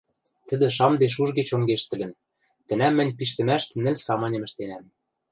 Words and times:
Тӹдӹ 0.47 0.67
шамде 0.75 1.07
шужге 1.15 1.43
чонгештӹлӹн, 1.49 2.11
тӹнӓм 2.67 2.93
мӹнь 2.97 3.15
пиштӹмӓштӹ 3.17 3.75
нӹл 3.83 3.95
самыньым 4.05 4.43
ӹштенӓм. 4.47 4.83